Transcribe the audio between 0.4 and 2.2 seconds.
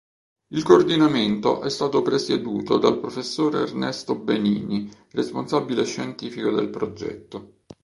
Il coordinamento è stato